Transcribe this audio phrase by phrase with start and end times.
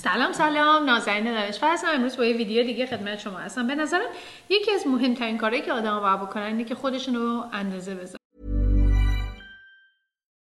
[0.00, 4.09] سلام سلام نازنین دانشور هستم امروز با یه ویدیو دیگه خدمت شما هستم به نظرم
[4.49, 8.17] یکی از مهمترین کارهایی که آدم باید بکنن اینه که خودشون رو اندازه بزنن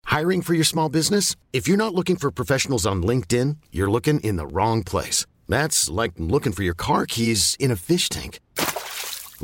[0.07, 1.37] Hiring for your small business?
[1.59, 5.19] If you're not looking for professionals on LinkedIn, you're looking in the wrong place.
[5.55, 8.33] That's like looking for your car keys in a fish tank.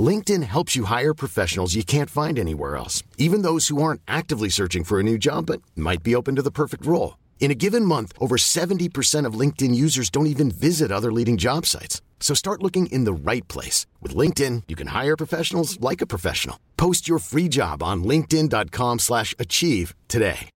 [0.09, 2.96] LinkedIn helps you hire professionals you can't find anywhere else,
[3.27, 6.43] even those who aren't actively searching for a new job but might be open to
[6.43, 7.12] the perfect role.
[7.41, 11.64] In a given month, over 70% of LinkedIn users don't even visit other leading job
[11.64, 12.02] sites.
[12.20, 13.87] So start looking in the right place.
[14.02, 16.59] With LinkedIn, you can hire professionals like a professional.
[16.77, 20.51] Post your free job on linkedin.com slash achieve today.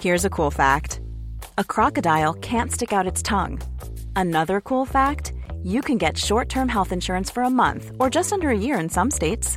[0.00, 1.00] Here's a cool fact.
[1.56, 3.60] A crocodile can't stick out its tongue.
[4.16, 8.50] Another cool fact, you can get short-term health insurance for a month or just under
[8.50, 9.56] a year in some states.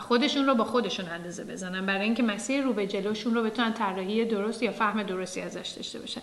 [0.00, 1.86] خودشون رو با خودشون اندازه بزنن.
[1.86, 5.98] برای اینکه مسیر رو به جلوشون رو بتونن طراحی درست یا فهم درستی ازش داشته
[5.98, 6.20] باشن.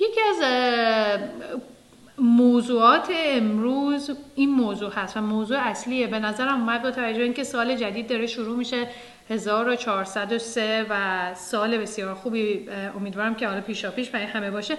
[0.00, 0.42] یکی از
[2.18, 6.06] موضوعات امروز این موضوع هست و موضوع اصلیه.
[6.06, 8.88] به نظرم اومد با توجه اینکه سال جدید داره شروع میشه
[9.30, 14.76] 1403 و سال بسیار خوبی امیدوارم که حالا پیشا پیش برای همه باشه.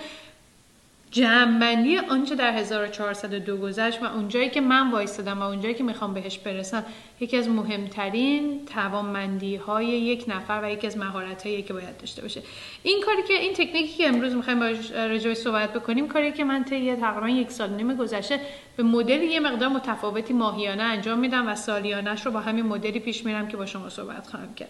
[1.13, 6.37] جمعنی آنچه در 1402 گذشت و اونجایی که من وایستادم و اونجایی که می‌خوام بهش
[6.37, 6.85] برسم
[7.19, 12.21] یکی از مهمترین توانمندی های یک نفر و یکی از مهارت هایی که باید داشته
[12.21, 12.41] باشه.
[12.83, 14.63] این کاری که این تکنیکی که امروز می‌خوایم
[14.95, 18.39] راجع صحبت بکنیم کاری که من طی تقریبا یک سال نیم گذشته
[18.77, 23.25] به مدل یه مقدار متفاوتی ماهیانه انجام میدم و سالیانش رو با همین مدلی پیش
[23.25, 24.69] میرم که با شما صحبت خواهم کرد.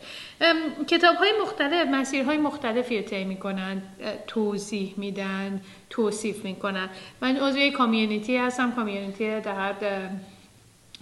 [0.87, 3.81] کتاب های مختلف مسیرهای مختلفی رو طی می‌کنن
[4.27, 6.89] توضیح میدن توصیف می‌کنن.
[7.21, 9.73] من عضو کامیونیتی هستم کامیونیتی در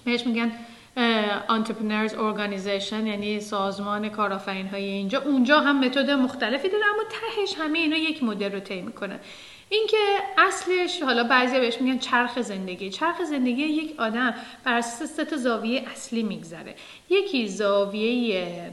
[0.05, 0.51] بهش میگن
[1.49, 5.21] Entrepreneurs Organization یعنی سازمان کارآفرین های اینجا.
[5.21, 9.19] اونجا هم متد مختلفی داره اما تهش همه اینا یک مدل رو طی می‌کنن
[9.69, 9.97] اینکه
[10.37, 12.89] اصلش حالا بعضی بهش میگن چرخ زندگی.
[12.89, 16.75] چرخ زندگی یک آدم بر اساس سه زاویه اصلی میگذره.
[17.09, 18.71] یکی زاویه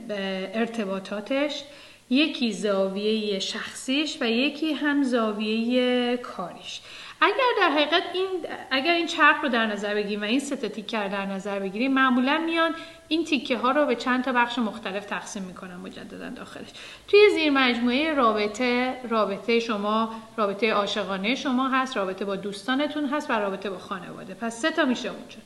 [0.55, 1.63] ارتباطاتش
[2.11, 6.81] یکی زاویه شخصیش و یکی هم زاویه کاریش.
[7.21, 8.29] اگر در حقیقت این
[8.71, 11.95] اگر این چرخ رو در نظر بگیریم و این سه تیکه رو در نظر بگیریم
[11.95, 12.75] معمولا میان
[13.09, 16.69] این تیکه ها رو به چند تا بخش مختلف تقسیم می‌کنن مجددا داخلش.
[17.09, 23.33] توی زیر مجموعه رابطه رابطه شما رابطه عاشقانه شما هست رابطه با دوستانتون هست و
[23.33, 24.35] رابطه با خانواده.
[24.35, 25.39] پس سه تا میشه اونجا.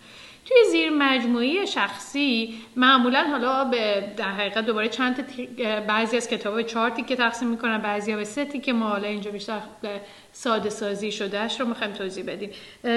[0.45, 5.27] توی زیر مجموعه شخصی معمولا حالا به در حقیقت دوباره چند
[5.87, 8.73] بعضی از کتاب چهار تیکه تقسیم می‌کنن بعضی به سه تیکه.
[8.73, 9.61] ما حالا اینجا بیشتر
[10.33, 12.51] ساده سازی شدهش رو می‌خوایم توضیح بدیم.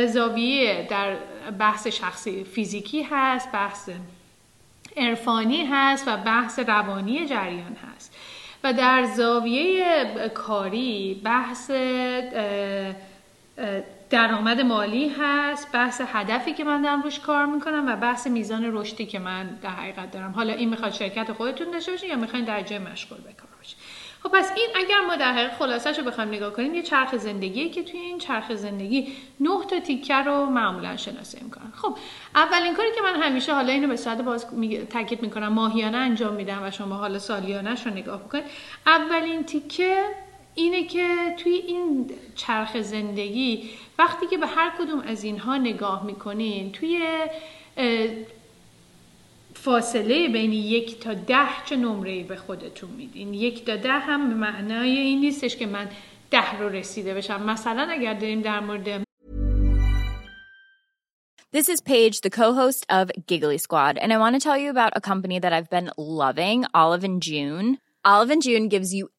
[0.07, 1.15] زاویه در
[1.59, 3.89] بحث شخصی فیزیکی هست بحث
[4.97, 8.15] عرفانی هست و بحث روانی جریان هست.
[8.63, 11.71] و در زاویه کاری بحث
[14.09, 19.05] درآمد مالی هست بحث هدفی که من دارم روش کار می‌کنم و بحث میزان رشدی
[19.05, 20.31] که من در حقیقت دارم.
[20.31, 23.77] حالا این می‌خواد شرکت خودتون داشته باشین یا می‌خواین در جای مشغول بکار باشین.
[24.23, 27.69] خب پس این اگر ما در حقیقت خلاصش رو بخوایم نگاه کنیم یه چرخ زندگی
[27.69, 29.07] که توی این چرخ زندگی
[29.39, 31.71] نه تا تیکه رو معمولا شناسایی می‌کنن.
[31.75, 31.97] خب
[32.35, 34.45] اولین کاری که من همیشه حالا اینو به صورت باز
[34.89, 38.43] تاکید می‌کنم ماهیانه انجام میدم و شما حالا سالیانش رو نگاه بکنید.
[38.87, 40.03] اولین تیکه
[40.55, 41.07] اینه که
[41.37, 43.69] توی این چرخ زندگی
[43.99, 46.99] وقتی که به هر کدوم از اینها نگاه می‌کنین توی
[49.53, 54.35] فاصله بین یک تا ده چه نمره به خودتون میدین یک تا ده هم به
[54.35, 55.89] معنای این نیستش که من
[56.31, 59.05] ده رو رسیده بشم مثلا اگر داریم در مورد
[61.51, 64.91] This is Paige, the co-host of Giggly Squad, and I want to tell you about
[64.93, 67.77] a company that I've been loving, Olive and June.
[68.03, 69.09] Olive and June gives you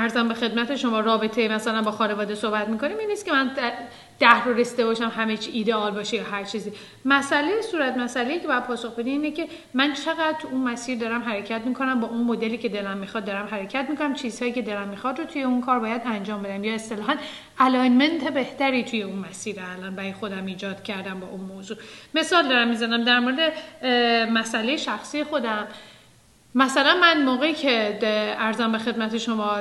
[0.00, 3.50] ارزم به خدمت شما رابطه مثلا با خانواده صحبت می‌کنیم این نیست که من
[4.18, 6.72] ده رو رسته باشم همه چی ایدئال باشه یا هر چیزی.
[7.04, 11.22] مسئله صورت مسئله که باید پاسخ بدی اینه که من چقدر تو اون مسیر دارم
[11.22, 15.18] حرکت می‌کنم با اون مدلی که دلم می‌خواد دارم حرکت می‌کنم چیزهایی که دلم می‌خواد
[15.18, 16.64] رو توی اون کار باید انجام بدم.
[16.64, 17.14] یا اصطلاحا
[17.58, 21.76] alignment بهتری توی اون مسیر الان برای خودم ایجاد کردم با اون موضوع.
[22.14, 23.52] مثال دارم می‌زنم در مورد
[24.32, 25.66] مسئله شخصی خودم.
[26.54, 27.98] مثلا من موقعی که
[28.38, 29.56] عرضم به خدمت شما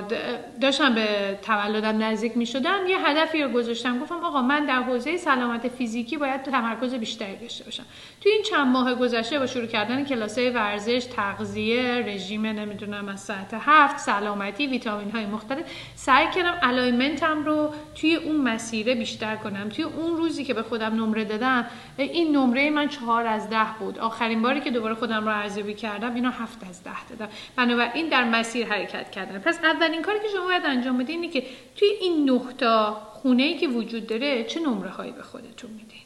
[0.62, 4.00] داشتم به تولدم نزدیک می شدم یه هدفی رو گذاشتم.
[4.00, 7.84] گفتم آقا من در حوزه سلامت فیزیکی باید تمرکز بیشتری داشته باشم.
[8.22, 13.54] توی این چند ماه گذشته با شروع کردن کلاسای ورزش تغذیه رژیم نمی‌دونم از ساعت
[13.60, 15.64] هفت سلامتی ویتامین های مختلف
[15.96, 19.70] سعی کردم الایمنتم رو توی اون مسیره بیشتر کنم.
[19.70, 21.66] توی اون روزی که به خودم نمره دادم
[21.98, 24.00] این نمره من چهار از ده بود.
[24.00, 28.24] آخرین باری که دوباره خودم رو ارزیابی کردم اینا هفت از ده دادم بنابراین در
[28.24, 29.40] مسیر حرکت کردن.
[29.40, 31.44] پس اولین کاری که شما باید انجام بدید اینه که
[31.76, 36.00] توی این تا خونه ای که وجود داره چه نمره هایی به خودتون میدین.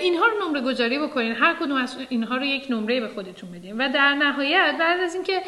[0.00, 1.32] اینها رو نمره گذاری بکنین.
[1.32, 3.78] هر کدوم از اینها رو یک نمره به خودتون بدین.
[3.78, 5.42] و در نهایت بعد از اینکه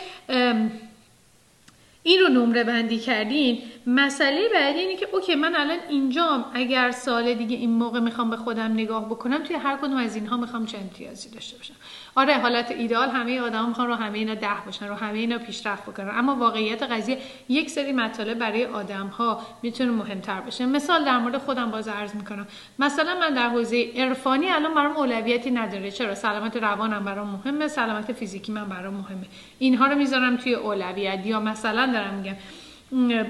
[2.06, 3.58] این رو نمره بندی کردین.
[3.86, 8.36] مسئله بعدی اینه که اوکی من الان اینجام اگر سال دیگه این موقع می‌خوام به
[8.36, 11.74] خودم نگاه بکنم توی هر کدوم از اینها می‌خوام چه امتیازی داشته باشم؟
[12.14, 15.82] آره حالت ایدال همه آدم می‌خوان رو همه اینا ده باشن رو همه اینا پیشرفت
[15.82, 16.10] بکنن.
[16.12, 17.18] اما واقعیت قضیه
[17.48, 20.66] یک سری مطالب برای آدم ها می‌تونه مهمتر باشه.
[20.66, 22.46] مثال در مورد خودم باز عرض می‌کنم.
[22.78, 25.90] مثلا من در حوزه عرفانی الان برام اولویتی نداره.
[25.90, 29.26] چرا؟ سلامت روانم برام مهمه سلامت فیزیکی من برام مهمه.
[29.58, 31.26] اینها رو می‌ذارم توی اولویت.
[31.26, 33.26] یا مثلا دارم میگم.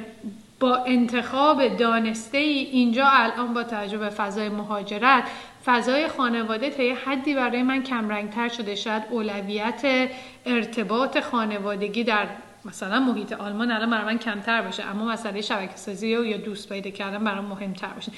[0.61, 5.25] با انتخاب دانسته ای اینجا الان با توجه به فضای مهاجرت
[5.65, 8.75] فضای خانواده تا یه حدی برای من کمرنگتر شده.
[8.75, 10.11] شاید اولویت
[10.47, 12.27] ارتباط خانوادگی در
[12.65, 16.91] مثلا محیط آلمان الان برای من کمتر باشه اما مسئله شبکه سازی یا دوست پیدا
[16.91, 18.13] کردن برام مهمتر باشه.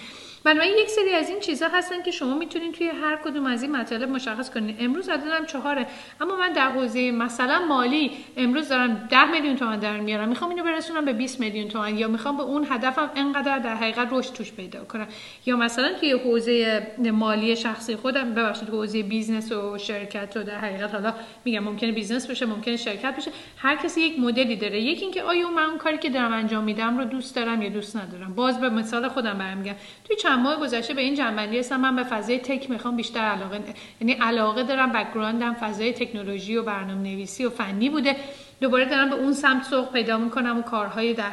[0.44, 3.76] بنابراین یک سری از این چیزها هستن که شما می‌تونید توی هر کدوم از این
[3.76, 5.86] مطالب مشخص کنید امروز عددم چهاره.
[6.20, 10.28] اما من در حوزه مثلا مالی امروز دارم 10 میلیون تومان در میارم.
[10.28, 14.08] می‌خوام اینو برسونم به 20 میلیون تومان یا می‌خوام به اون هدفم انقدر در حقیقت
[14.10, 15.06] رشد توش پیدا کنم.
[15.46, 20.94] یا مثلا توی حوزه مالی شخصی خودم ببخشید حوزه business و شرکت و در حقیقت
[20.94, 21.14] حالا
[21.44, 24.80] میگم ممکنه business بشه ممکنه شرکت بشه هر کسی یک مدلی داره.
[24.80, 27.96] یکی اینکه آیا من اون کاری که دارم انجام میدم رو دوست دارم یا دوست
[27.96, 28.34] ندارم.
[28.34, 31.80] باز به مثال خودم برمی‌گردم توی چند ماه گذشته به این جنبندی هستم.
[31.80, 33.60] من به فضای تک می‌خوام بیشتر علاقه
[34.00, 38.16] یعنی علاقه دارم بکگراندم فضای تکنولوژی و برنامه نویسی و فنی بوده.
[38.60, 41.30] دوباره دارم به اون سمت سوق پیدا می‌کنم و کارهای در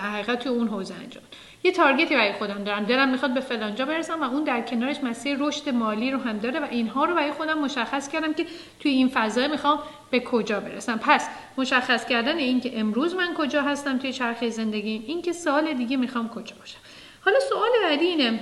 [0.00, 1.22] حقیقت توی اون حوزه انجام
[1.64, 2.84] یه تارگتی برای خودم دارم.
[2.84, 6.60] دلم می‌خواد به فلانجا برسم و اون در کنارش مسیر رشد مالی رو هم داره
[6.60, 8.46] و اینها رو برای خودم مشخص کردم که
[8.80, 9.78] توی این فضا می‌خوام
[10.10, 11.00] به کجا برسم.
[11.02, 15.72] پس مشخص کردن این که امروز من کجا هستم توی چرخه زندگیم این که سال
[15.72, 16.78] دیگه می‌خوام کجا باشم.
[17.28, 18.40] حالا سوال بعدی اینه.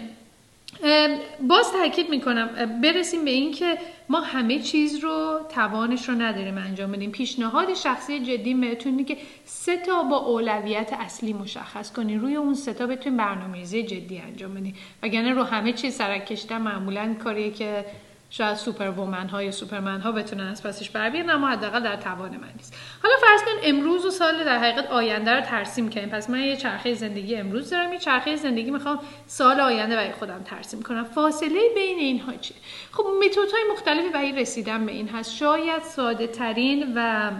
[1.40, 3.78] باز تاکید می‌کنم برسیم به این که
[4.08, 7.10] ما همه چیز رو توانش رو نداریم انجام بدیم.
[7.10, 12.20] پیشنهاد شخصی جدی بهتون که سه تا با اولویت اصلی مشخص کنین.
[12.20, 14.74] روی اون سه تا بتونین برنامه‌ریزی جدی انجام بدین.
[15.02, 17.84] وگرنه رو همه چیز سرک معمولا کاریه که
[18.36, 21.96] شاید سوپر وومن ها یا سوپرمن ها بتونن از پسش بر بیان اما حداقل در
[21.96, 22.74] توان من نیست.
[23.02, 26.56] حالا فرض کن امروز و سال در حقیقت آینده رو ترسیم کنیم پس من یه
[26.56, 27.92] چرخه زندگی امروز دارم.
[27.92, 31.04] یه چرخه زندگی می‌خوام سال آینده برای خودم ترسیم کنم.
[31.04, 32.56] فاصله بین اینها چیه؟
[32.92, 35.36] خب متد های مختلفی برای رسیدن به این هست.
[35.36, 37.30] شاید ساده ترین و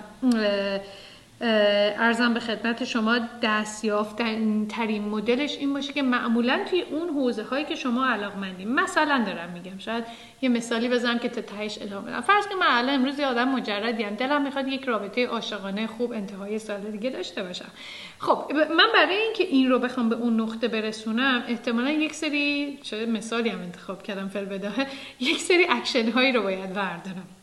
[1.40, 7.64] ارزم به خدمت شما دستیافتن ترین مدلش این باشه که معمولا توی اون حوزه هایی
[7.64, 8.74] که شما علاقمندین.
[8.74, 10.04] مثلا دارم میگم شاید
[10.42, 13.48] یه مثالی بزنم که تا تهش ادامه بدم فرض که من الان امروز یه آدم
[13.48, 14.14] مجردیم.
[14.14, 17.70] دلم می‌خواد یک رابطه عاشقانه خوب انتهای سال دیگه داشته باشم.
[18.18, 23.06] خب من برای اینکه این رو بخوام به اون نقطه برسونم احتمالا یک سری چه
[23.06, 24.86] مثالی هم انتخاب کردم فی‌البداهه
[25.20, 27.35] یک سری اکشن هایی رو باید بردارم.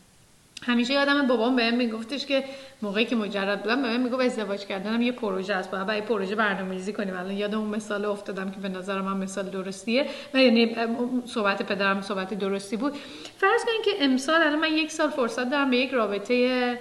[0.66, 2.44] همیشه یادم بابام بهم میگفتش که
[2.82, 5.70] موقعی که مجرد بودم بهم می‌گفت ازدواج کردنم یه پروژه است.
[5.70, 7.16] باید برای پروژه برنامه‌ریزی کنیم.
[7.16, 10.06] الان یادم اون مثال افتادم که به نظر من مثال درستیه.
[10.34, 10.76] و یعنی
[11.26, 12.92] صحبت پدرم صحبت درستی بود.
[13.38, 16.78] فرض کنید که امسال الان من یک سال فرصت دارم به یک رابطه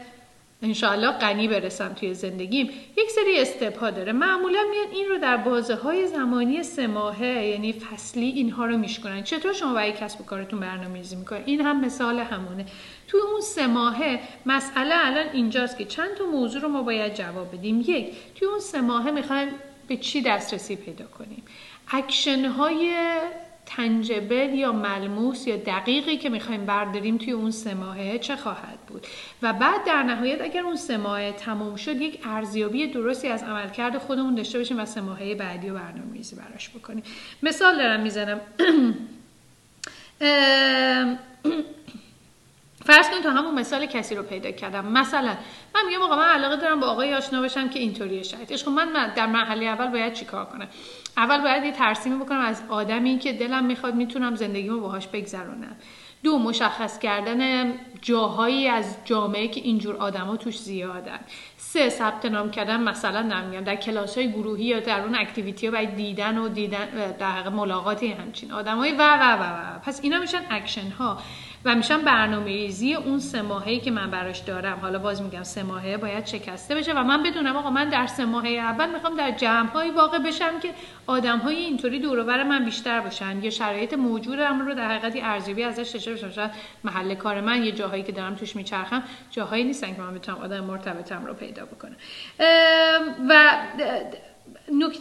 [0.64, 2.70] انشاءالله غنی برسم توی زندگیم.
[2.98, 4.12] یک سری step داره.
[4.12, 9.24] معمولا میان این رو در بازه های زمانی سه ماهه یعنی فصلی اینها رو میشکنن.
[9.24, 12.66] چطور شما برای کسب و کارتون برنامه ریزی می‌کنین این هم مثال همونه.
[13.08, 17.54] توی اون سه ماهه مسئله الان اینجاست که چند تا موضوع رو ما باید جواب
[17.54, 17.82] بدیم.
[17.88, 19.50] یک توی اون سه ماهه می‌خوایم
[19.88, 21.44] به چی دسترسی پیدا کنیم؟
[21.92, 22.96] اکشن های
[23.66, 29.08] tangible یا ملموس یا دقیقی که می‌خوایم برداریم توی اون سه ماهه چه خواهد بود؟
[29.42, 33.98] و بعد در نهایت اگر اون سه ماهه تموم شد یک ارزیابی درستی از عملکرد
[33.98, 37.04] خودمون داشته باشیم و سه ماهه بعدی و برنامه ریزی براش بکنیم.
[37.44, 38.42] مثال دارم می‌زنم.
[42.86, 44.86] فرض کنید تا همون مثال کسی رو پیدا کردم.
[44.86, 45.38] مثلا
[45.76, 48.56] من میگم آقا من علاقه دارم با آقای آشنا بشم که اینطوریه شاید.
[48.56, 50.68] خب من در مرحله اول باید چیکار کنم؟
[51.18, 55.76] اول باید یه ترسیمی بکنم از آدمی که دلم می‌خواد می‌تونم زندگیمو باهاش بگذرونم.
[56.24, 61.20] دو مشخص کردن جاهایی از جامعه که اینجور آدما توش زیادن.
[61.58, 65.72] سه ثبت نام کردن مثلا نمیگم در کلاس های گروهی یا در اون activity ها
[65.72, 66.86] باید دیدن و دیدن
[67.20, 69.80] در حقیقت ملاقات همچین آدمایی و و و و.
[69.80, 71.18] پس اینا میشن اکشن ها
[71.66, 74.80] و میشن برنامه ریزی اون سه ماهه که من براش دارم.
[74.80, 78.26] حالا باز میگم سه ماهه باید شکسته بشه و من بدونم آقا من در سه
[78.26, 80.70] ماهه اول می‌خوام در جمع های واقع بشم که
[81.08, 83.44] آدم های اینطوری دور من بیشتر باشن.
[83.44, 86.32] یا شرایط موجودم رو در حقیقت ارزیابی ازش داشته باشم.
[86.32, 86.52] شاید
[86.84, 90.64] محل کار من یه جاهایی که دارم توش میچرخم جاهایی نیستن که من بتونم آدم
[90.64, 91.96] مرتبطم رو پیدا بکنم.
[93.30, 93.52] و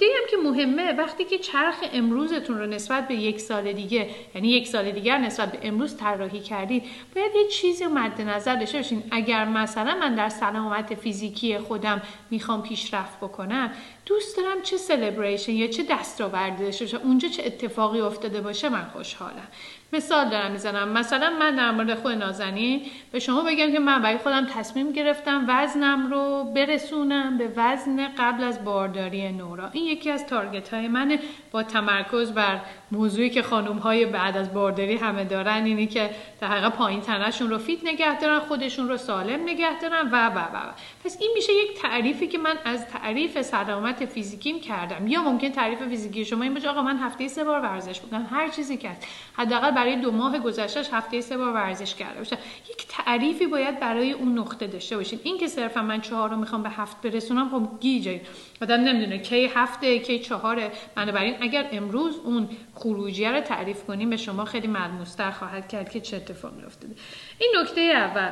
[0.03, 4.49] نکته هم که مهمه وقتی که چرخ امروزتون رو نسبت به یک سال دیگه یعنی
[4.49, 6.83] یک سال دیگر نسبت به امروز طراحی کردید
[7.15, 9.03] باید یه چیزی مد نظر داشته باشین.
[9.11, 13.73] اگر مثلا من در سلامت فیزیکی خودم می‌خوام پیشرفت بکنم
[14.07, 18.85] دوست دارم چه سلبریشن یا چه دستاوردی داشته باشه اونجا چه اتفاقی افتاده باشه من
[18.93, 19.49] خوشحالم.
[19.93, 20.89] مثال دارم می‌زنم.
[20.89, 22.83] مثلا من در مورد خود نازنین
[23.13, 28.45] به شما بگم که من برای خودم تصمیم گرفتم وزنم رو برسونم به وزن قبل
[28.45, 29.69] از بارداری نورا.
[29.73, 31.19] این یکی از تارگت های منه
[31.51, 32.61] با تمرکز بر
[32.93, 37.51] موضوعی که خانم های بعد از بارداری همه دارن اینی که در حقیقت پایین تنشون
[37.51, 40.73] رو فیت نگه دارن خودشون رو سالم نگه دارن و و و
[41.05, 45.07] پس این میشه یک تعریفی که من از تعریف سلامت فیزیکیم کردم.
[45.07, 48.49] یا ممکن تعریف فیزیکی شما این باشه آقا من هفته سه بار ورزش بکنم هر
[48.49, 48.91] چیزی که
[49.33, 52.37] حداقل برای دو ماه گذشتهش هفته سه بار ورزش کرده باشم.
[52.71, 56.63] یک تعریفی باید برای اون نقطه داشته باشین این که صرفا من چهار رو می‌خوام
[56.63, 58.21] به هفت برسونم خب گیجه.
[58.63, 60.71] آدم نمی‌دونه کی هفته کی چهاره.
[60.95, 66.01] بنابراین اگر امروز اون خروجی رو تعریف کنیم به شما خیلی ملموستر خواهد کرد که
[66.01, 66.95] چه اتفاقی افتاده.
[67.39, 68.31] این نکته اول.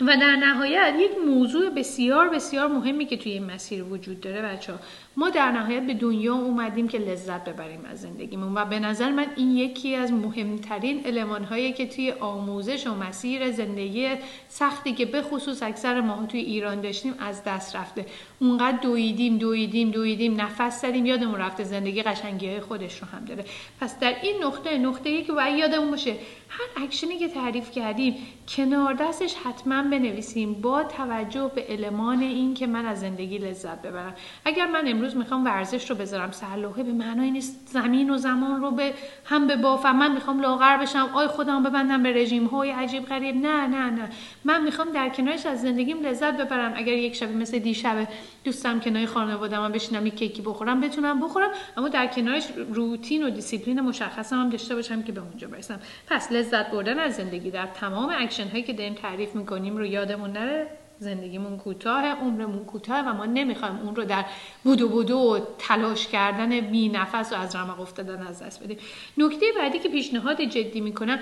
[0.00, 4.72] و در نهایت یک موضوع بسیار بسیار مهمی که توی این مسیر وجود داره بچه
[4.72, 4.78] ها
[5.16, 9.26] ما در نهایت به دنیا اومدیم که لذت ببریم از زندگیمون و به نظر من
[9.36, 14.08] این یکی از مهمترین علمان هایی که توی آموزش و مسیر زندگی
[14.48, 18.06] سختی که به خصوص اکثر ما توی ایران داشتیم از دست رفته.
[18.40, 23.44] اونقدر دویدیم دویدیم دویدیم نفس زدیم یادمون رفته زندگی قشنگی های خودش رو هم داره.
[23.80, 26.16] پس در این نقطه نقطه ای که باید یادمون باشه
[26.48, 28.16] هر اکشنی که تعریف کردیم
[28.48, 34.14] کنار دستش حتما بنویسیم با توجه به المان این که من از زندگی لذت ببرم.
[34.44, 38.92] اگر من می‌خوام ورزش رو بذارم سرلوحه به معنای نیست زمین و زمان رو به
[39.24, 43.36] هم ببافم من می‌خوام لاغر بشم آی خودم ببندم به رژیم های عجیب غریب.
[43.36, 44.08] نه نه نه.
[44.44, 46.72] من می‌خوام در کنارش از زندگیم لذت ببرم.
[46.76, 48.08] اگر یک شب مثل دیشب
[48.44, 53.30] دوستم کنار خانواده من بشینم یک کیکی بخورم بتونم بخورم اما در کنارش روتین و
[53.30, 55.80] دیسیپلین مشخصم هم داشته باشم که به اونجا برسم.
[56.06, 60.32] پس لذت بردن از زندگی در تمام اکشن هایی که داریم تعریف می‌کنیم رو یادمون
[60.32, 60.66] نره.
[60.98, 64.24] زندگیمون کوتاه عمرمون کوتاه و ما نمی‌خوایم اون رو در
[64.64, 68.78] بدو بدو و تلاش کردن بی نفس و از رمق افتادن از دست بدیم.
[69.18, 71.18] نکته بعدی که پیشنهاد جدی می‌کنم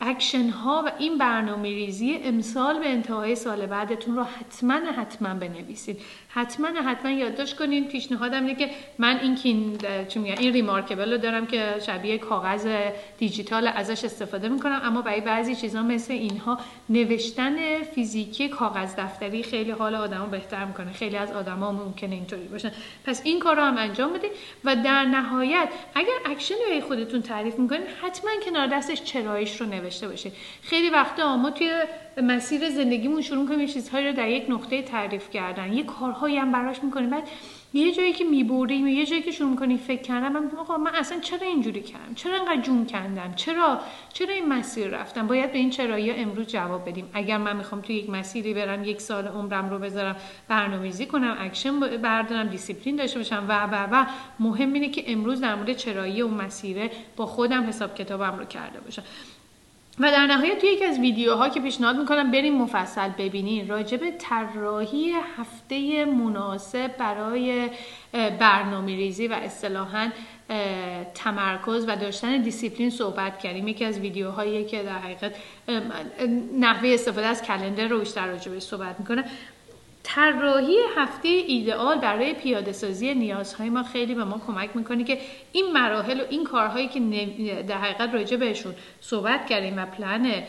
[0.00, 6.00] اکشن ها و این برنامه ریزی امسال به انتهای سال بعدتون رو حتما حتما بنویسید.
[6.28, 11.18] حتما حتما یادداشت کنین پیشنهادم اینه که من این کین چی میگن این reMarkable رو
[11.18, 12.66] دارم که شبیه کاغذ
[13.18, 16.58] دیجیتال ازش استفاده می‌کنم اما برای بعضی چیزها مثل اینها
[16.88, 20.92] نوشتن فیزیکی کاغذ دفتری خیلی حال آدمو بهتر می‌کنه.
[20.92, 22.72] خیلی از آدما ممکنه اینطوری باشن
[23.04, 24.32] پس این کار هم انجام بدید
[24.64, 30.08] و در نهایت اگر اکشن برای خودتون تعریف می‌کنین حتما کنار دستش چرایش رو نوشته
[30.08, 30.32] باشید
[30.62, 31.70] خیلی وقتا ما توی
[32.22, 35.72] مسیر زندگیمون شروع کنیم چیزهایی رو در یک نقطه تعریف کردن.
[35.72, 37.10] یه کارهایی هم براش می‌کنیم.
[37.10, 37.28] بعد
[37.74, 41.20] یه جایی که می‌بریم یه جایی که شروع می‌کنی فکر کردم من آقا من اصلا
[41.20, 43.80] چرا اینجوری کردم؟ چرا انقدر جون کندم؟ چرا؟
[44.12, 47.10] چرا این مسیر رفتم؟ باید به این چرایی امروز جواب بدیم.
[47.12, 50.16] اگر من می‌خوام توی یک مسیری برم یک سال عمرم رو بذارم
[50.48, 54.06] برنامه‌ریزی کنم اکشن بردارم دیسیپلین داشته باشم و و و
[54.40, 58.80] مهم اینه که امروز در مورد چرایی اون مسیره با خودم حساب کتابم رو کرده
[58.80, 59.02] باشم.
[60.00, 64.10] و در نهایت توی یکی از ویدیوها که پیشنهاد می‌کنم برین مفصل ببینین راجع به
[64.10, 67.70] طراحی هفته مناسب برای
[68.12, 70.10] برنامه ریزی و اصطلاحا
[71.14, 73.68] تمرکز و داشتن دیسیپلین صحبت کردیم.
[73.68, 75.34] یکی از ویدیوهایی که در حقیقت
[76.58, 79.24] نحوه استفاده از calendar رو بیشتر راجع صحبت می‌کنه
[80.04, 85.18] طراحی هفته ایدئال برای پیاده سازی نیازهای ما خیلی به ما کمک می‌کنه که
[85.52, 87.00] این مراحل و این کارهایی که
[87.68, 90.44] در حقیقت راجع بهشون صحبت کردیم و پلن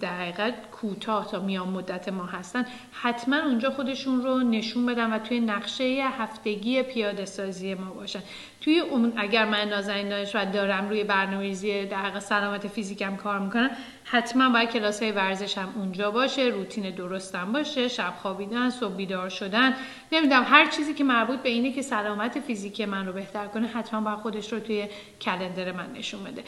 [0.00, 5.18] در حقیقت کوتاه تا میان مدت ما هستن حتما اونجا خودشون رو نشون بدن و
[5.18, 5.84] توی نقشه
[6.18, 8.22] هفتگی پیاده سازی ما باشن.
[8.66, 13.70] توی اون اگر من نازنین دانش و دارم روی برنامه‌ریزی در سلامت فیزیکم کار می‌کنم
[14.04, 19.28] حتما باید کلاس های ورزش هم اونجا باشه روتین درستم باشه شب خوابیدن صبح بیدار
[19.28, 19.74] شدن.
[20.12, 24.00] نمی‌دونم هر چیزی که مربوط به اینه که سلامت فیزیکی من رو بهتر کنه حتما
[24.00, 24.84] باید خودش رو توی
[25.20, 26.44] کلندر من نشون بده.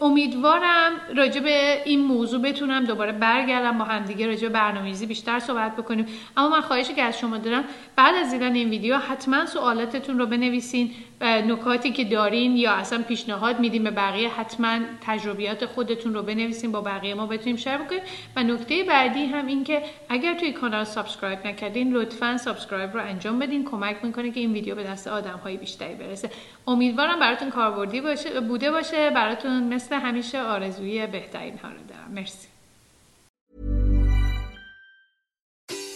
[0.00, 5.76] امیدوارم راجع به این موضوع بتونم دوباره برگردم با همدیگه راجع به برنامه‌ریزی بیشتر صحبت
[5.76, 6.06] بکنیم.
[6.36, 7.64] اما من خواهشی که از شما دارم
[7.96, 10.94] بعد از دیدن این ویدیو حتما سوالاتتون رو بنویسین.
[11.26, 16.80] نکاتی که دارین یا اصلا پیشنهاد میدیم به بقیه حتما تجربیات خودتون رو بنویسین با
[16.80, 18.02] بقیه ما بتونیم share بکنیم.
[18.36, 23.38] و نکته بعدی هم این که اگر توی کانال subscribe نکردین لطفا subscribe رو انجام
[23.38, 23.64] بدین.
[23.64, 26.30] کمک می‌کنه که این ویدیو به دست آدم های بیشتری برسه.
[26.66, 29.10] امیدوارم براتون کاربردی باشه بوده باشه.
[29.10, 32.10] براتون مثل همیشه آرزوی بهترین ها رو دارم.
[32.14, 32.48] مرسی.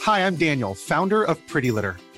[0.04, 1.94] Hi, I'm Daniel, founder of Pretty Litter.